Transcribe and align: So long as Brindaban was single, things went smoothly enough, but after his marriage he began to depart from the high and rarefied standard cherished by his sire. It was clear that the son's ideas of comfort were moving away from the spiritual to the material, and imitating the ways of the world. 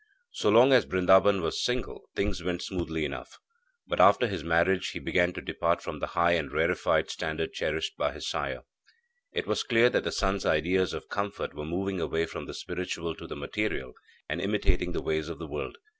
So 0.31 0.49
long 0.49 0.73
as 0.73 0.87
Brindaban 0.87 1.41
was 1.43 1.63
single, 1.63 2.09
things 2.15 2.41
went 2.41 2.63
smoothly 2.63 3.05
enough, 3.05 3.37
but 3.87 3.99
after 4.01 4.25
his 4.25 4.43
marriage 4.43 4.89
he 4.93 4.99
began 4.99 5.31
to 5.33 5.43
depart 5.43 5.83
from 5.83 5.99
the 5.99 6.07
high 6.17 6.31
and 6.31 6.51
rarefied 6.51 7.11
standard 7.11 7.53
cherished 7.53 7.97
by 7.97 8.11
his 8.11 8.27
sire. 8.27 8.63
It 9.31 9.45
was 9.45 9.61
clear 9.61 9.91
that 9.91 10.03
the 10.03 10.11
son's 10.11 10.43
ideas 10.43 10.95
of 10.95 11.07
comfort 11.07 11.53
were 11.53 11.65
moving 11.65 12.01
away 12.01 12.25
from 12.25 12.47
the 12.47 12.55
spiritual 12.55 13.13
to 13.13 13.27
the 13.27 13.35
material, 13.35 13.93
and 14.27 14.41
imitating 14.41 14.93
the 14.93 15.03
ways 15.03 15.29
of 15.29 15.37
the 15.37 15.45
world. 15.45 15.77